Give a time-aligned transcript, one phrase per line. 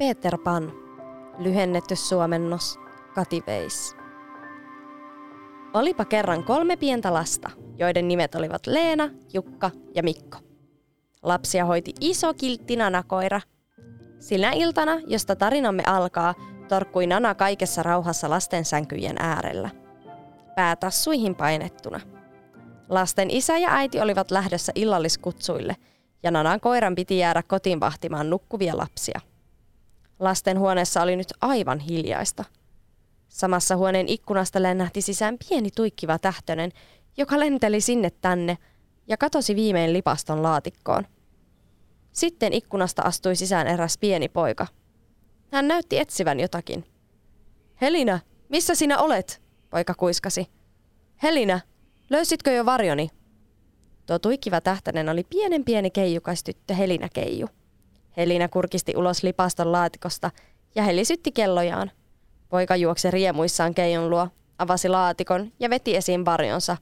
[0.00, 0.72] Peter Pan,
[1.38, 2.78] lyhennetty suomennos
[3.14, 3.96] Kati Veis.
[5.74, 10.38] Olipa kerran kolme pientä lasta, joiden nimet olivat Leena, Jukka ja Mikko.
[11.22, 13.40] Lapsia hoiti iso kiltti nanakoira.
[14.18, 16.34] Sinä iltana, josta tarinamme alkaa,
[16.68, 19.70] torkkui Nana kaikessa rauhassa lasten sänkyjen äärellä.
[20.56, 22.00] Päätassuihin painettuna.
[22.88, 25.76] Lasten isä ja äiti olivat lähdössä illalliskutsuille,
[26.22, 29.20] ja Nanan koiran piti jäädä kotiin vahtimaan nukkuvia lapsia.
[30.20, 32.44] Lasten huoneessa oli nyt aivan hiljaista.
[33.28, 36.72] Samassa huoneen ikkunasta lennähti sisään pieni tuikkiva tähtönen,
[37.16, 38.58] joka lenteli sinne tänne
[39.08, 41.06] ja katosi viimein lipaston laatikkoon.
[42.12, 44.66] Sitten ikkunasta astui sisään eräs pieni poika.
[45.52, 46.84] Hän näytti etsivän jotakin.
[47.80, 49.42] Helina, missä sinä olet?
[49.70, 50.46] Poika kuiskasi.
[51.22, 51.60] Helina,
[52.10, 53.08] löysitkö jo varjoni?
[54.06, 57.48] Tuo tuikkiva tähtänen oli pienen pieni keijukaistyttö Helina Keiju.
[58.16, 60.30] Helina kurkisti ulos lipaston laatikosta
[60.74, 61.90] ja helisytti kellojaan.
[62.48, 66.76] Poika juoksi riemuissaan Keijun luo, avasi laatikon ja veti esiin varjonsa.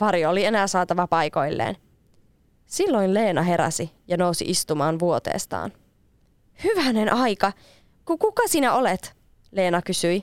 [0.00, 1.76] Varjo oli enää saatava paikoilleen.
[2.66, 5.72] Silloin Leena heräsi ja nousi istumaan vuoteestaan.
[6.64, 7.52] Hyvänen aika!
[8.04, 9.16] Kuka sinä olet?
[9.50, 10.22] Leena kysyi.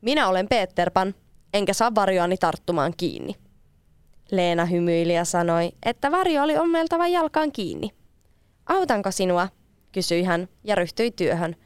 [0.00, 1.14] Minä olen Peter Pan,
[1.54, 3.34] enkä saa varjoani tarttumaan kiinni.
[4.30, 7.90] Leena hymyili ja sanoi, että varjo oli ommeltava jalkaan kiinni.
[8.66, 9.48] Autanko sinua?
[9.92, 11.56] kysyi hän ja ryhtyi työhön.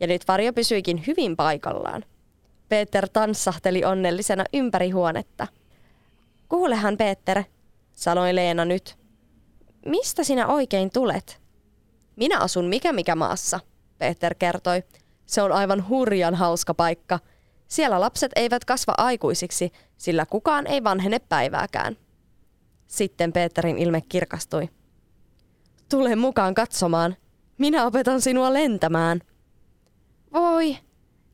[0.00, 2.04] Ja nyt varjo pysyikin hyvin paikallaan.
[2.68, 5.46] Peter tanssahteli onnellisena ympäri huonetta.
[6.48, 7.42] Kuulehan, Peter,
[7.92, 8.98] sanoi Leena nyt.
[9.86, 11.40] Mistä sinä oikein tulet?
[12.16, 13.60] Minä asun mikä mikä maassa,
[13.98, 14.82] Peter kertoi.
[15.26, 17.18] Se on aivan hurjan hauska paikka.
[17.68, 21.96] Siellä lapset eivät kasva aikuisiksi, sillä kukaan ei vanhene päivääkään.
[22.86, 24.68] Sitten Peterin ilme kirkastui.
[25.92, 27.16] Tule mukaan katsomaan.
[27.58, 29.20] Minä opetan sinua lentämään.
[30.32, 30.76] Voi,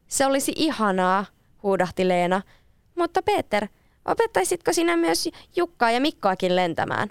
[0.08, 1.24] se olisi ihanaa,
[1.62, 2.42] huudahti Leena.
[2.94, 3.66] Mutta Peter,
[4.04, 7.08] opettaisitko sinä myös Jukkaa ja Mikkoakin lentämään?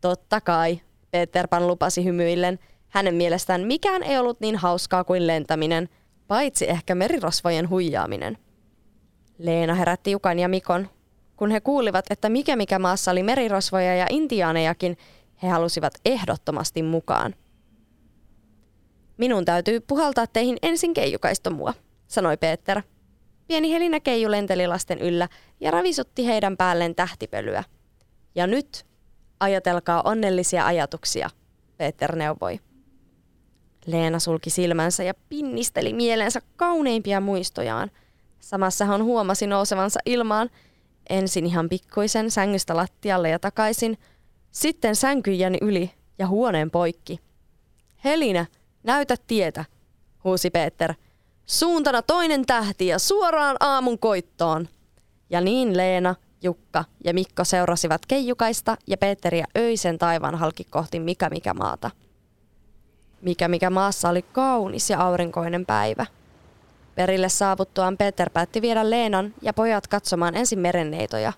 [0.00, 0.80] Totta kai,
[1.10, 2.58] Peter Pan lupasi hymyillen.
[2.88, 5.88] Hänen mielestään mikään ei ollut niin hauskaa kuin lentäminen,
[6.28, 8.38] paitsi ehkä merirosvojen huijaaminen.
[9.38, 10.88] Leena herätti Jukan ja Mikon.
[11.36, 14.96] Kun he kuulivat, että mikä mikä maassa oli merirosvoja ja intiaanejakin,
[15.42, 17.34] he halusivat ehdottomasti mukaan.
[19.16, 21.74] Minun täytyy puhaltaa teihin ensin keijukaistommua,
[22.06, 22.82] sanoi Peter.
[23.46, 25.28] Pieni Helina Keiju lenteli lasten yllä
[25.60, 27.64] ja ravisutti heidän päälleen tähtipölyä.
[28.34, 28.86] Ja nyt
[29.40, 31.30] ajatelkaa onnellisia ajatuksia,
[31.76, 32.60] Peter neuvoi.
[33.86, 37.90] Leena sulki silmänsä ja pinnisteli mieleensä kauneimpia muistojaan.
[38.40, 40.50] Samassa hän huomasi nousevansa ilmaan,
[41.10, 43.98] ensin ihan pikkuisen sängystä lattialle ja takaisin,
[44.52, 47.20] sitten sänkyjäni yli ja huoneen poikki.
[48.04, 48.46] Helina,
[48.82, 49.64] näytä tietä,
[50.24, 50.94] huusi Peter.
[51.46, 54.68] Suuntana toinen tähti ja suoraan aamun koittoon.
[55.30, 61.30] Ja niin Leena, Jukka ja Mikko seurasivat Keijukaista ja Peteriä öisen taivaan halki kohti mikä
[61.30, 61.90] mikä maata.
[63.22, 66.06] Mikä mikä maassa oli kaunis ja aurinkoinen päivä.
[66.94, 71.32] Perille saavuttuaan Peter päätti viedä Leenan ja pojat katsomaan ensin merenneitoja.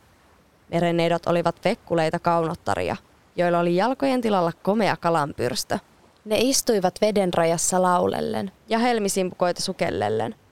[0.72, 2.96] Merenneidot olivat vekkuleita kaunottaria,
[3.36, 5.78] joilla oli jalkojen tilalla komea kalanpyrstö.
[6.24, 10.34] Ne istuivat veden rajassa laulellen ja helmisimpukoita sukellellen–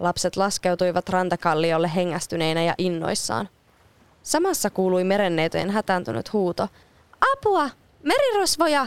[0.00, 3.48] Lapset laskeutuivat rantakalliolle hengästyneinä ja innoissaan.
[4.22, 6.68] Samassa kuului merenneitojen hätääntynyt huuto.
[7.32, 7.70] Apua!
[8.02, 8.86] Merirosvoja!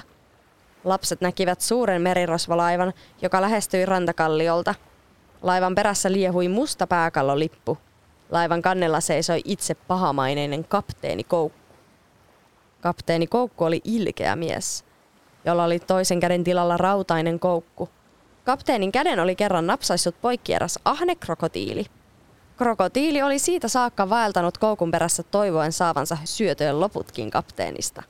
[0.83, 4.75] Lapset näkivät suuren merirosvolaivan, joka lähestyi rantakalliolta.
[5.41, 7.78] Laivan perässä liehui musta pääkallolippu.
[8.33, 11.59] Laivan kannella seisoi itse pahamaineinen kapteeni Koukku.
[12.81, 14.85] Kapteeni Koukku oli ilkeä mies,
[15.45, 17.89] jolla oli toisen käden tilalla rautainen koukku–
[18.44, 21.85] Kapteenin käden oli kerran napsaissut poikki eräs ahne krokotiili.
[22.57, 28.03] Krokotiili oli siitä saakka vaeltanut koukun perässä toivoen saavansa syötöön loputkin kapteenista.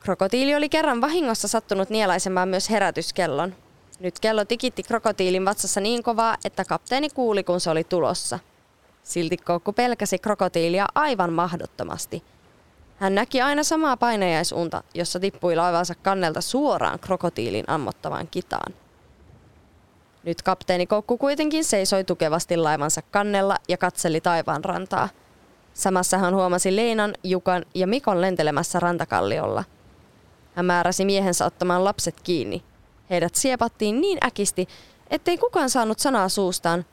[0.00, 3.54] Krokotiili oli kerran vahingossa sattunut nielaisemaan myös herätyskellon.
[4.00, 8.38] Nyt kello tikitti krokotiilin vatsassa niin kovaa, että kapteeni kuuli, kun se oli tulossa.
[9.02, 12.22] Silti koukku pelkäsi krokotiilia aivan mahdottomasti–
[12.96, 18.74] hän näki aina samaa painajaisunta, jossa tippui laivansa kannelta suoraan krokotiilin ammottavaan kitaan.
[20.24, 25.08] Nyt kapteeni Kokku kuitenkin seisoi tukevasti laivansa kannella ja katseli taivaan rantaa.
[25.74, 29.64] Samassa hän huomasi Leinan, Jukan ja Mikon lentelemässä rantakalliolla.
[30.54, 32.62] Hän määräsi miehensä ottamaan lapset kiinni.
[33.10, 34.68] Heidät siepattiin niin äkisti,
[35.10, 36.84] ettei kukaan saanut sanaa suustaan.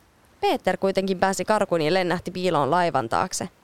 [0.41, 3.49] Peter kuitenkin pääsi karkuun ja lennähti piiloon laivan taakse–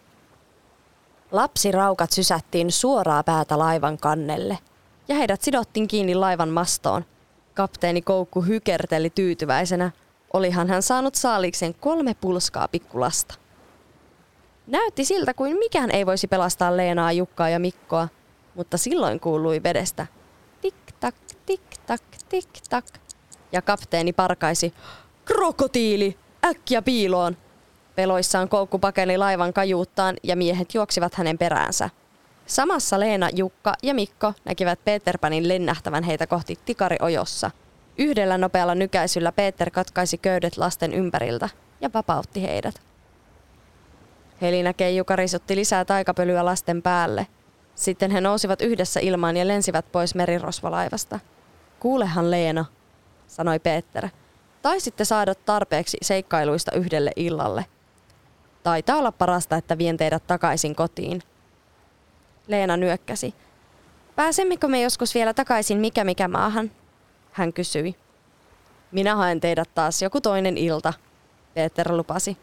[1.31, 4.57] Lapsiraukat sysättiin suoraa päätä laivan kannelle
[5.07, 7.05] ja heidät sidottiin kiinni laivan mastoon,
[7.53, 9.91] Kapteeni Koukku hykerteli tyytyväisenä.
[10.33, 13.35] Olihan hän saanut saalikseen kolme pulskaa pikkulasta.
[14.67, 18.07] Näytti siltä kuin mikään ei voisi pelastaa Leenaa, Jukkaa ja Mikkoa,
[18.55, 20.07] mutta silloin kuului vedestä
[20.99, 21.15] tik-tak,
[21.45, 22.85] tik-tak, tik-tak.
[23.51, 24.73] Ja kapteeni parkaisi,
[25.25, 27.37] krokotiili, äkkiä piiloon.
[27.95, 31.89] Peloissaan koukku pakeni laivan kajuuttaan ja miehet juoksivat hänen peräänsä.
[32.45, 37.51] Samassa Leena, Jukka ja Mikko näkivät Peterpanin lennähtävän heitä kohti tikariojossa.
[37.97, 41.49] Yhdellä nopealla nykäisyllä Peter katkaisi köydet lasten ympäriltä
[41.81, 42.81] ja vapautti heidät.
[44.41, 47.27] Helinä Keiju karisutti lisää taikapölyä lasten päälle.
[47.77, 51.19] Sitten he nousivat yhdessä ilmaan ja lensivät pois merirosvolaivasta.
[51.79, 52.65] Kuulehan Leena,
[53.27, 54.09] sanoi Peter.
[54.61, 57.65] Taisitte saada tarpeeksi seikkailuista yhdelle illalle.
[58.63, 61.21] Taitaa olla parasta, että vien teidät takaisin kotiin.
[62.47, 63.33] Leena nyökkäsi.
[64.15, 66.71] Pääsemmekö me joskus vielä takaisin mikä mikä maahan?
[67.31, 67.95] Hän kysyi.
[68.91, 70.93] Minä haen teidät taas joku toinen ilta,
[71.53, 72.37] Peter lupasi.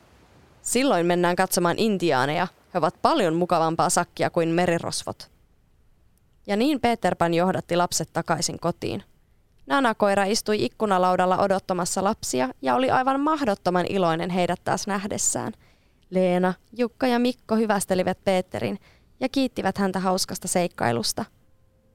[0.63, 2.47] Silloin mennään katsomaan intiaaneja.
[2.75, 5.31] He ovat paljon mukavampaa sakkia kuin merirosvot.
[6.47, 9.03] Ja niin Peter Pan johdatti lapset takaisin kotiin.
[9.67, 15.53] Nana-koira istui ikkunalaudalla odottamassa lapsia ja oli aivan mahdottoman iloinen heidät taas nähdessään.
[16.11, 18.79] Leena, Jukka ja Mikko hyvästelivät Peterin
[19.21, 21.25] ja kiittivät häntä hauskasta seikkailusta.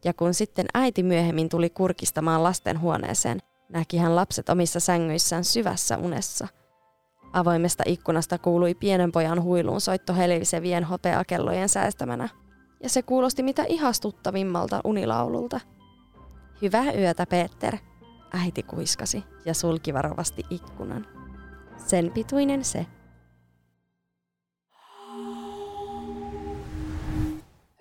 [0.06, 3.40] Ja kun sitten äiti myöhemmin tuli kurkistamaan lasten huoneeseen,
[3.70, 6.48] näki hän lapset omissa sängyissään syvässä unessa.
[7.34, 12.30] Avoimesta ikkunasta kuului pienen pojan huiluun soitto helisevien hopeakellojen säästämänä,
[12.84, 15.60] ja se kuulosti mitä ihastuttavimmalta unilaululta.
[16.62, 17.78] Hyvää yötä, Peter,
[18.34, 21.08] äiti kuiskasi ja sulki varovasti ikkunan.
[21.78, 22.86] Sen pituinen se.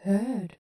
[0.06, 0.57] Heard.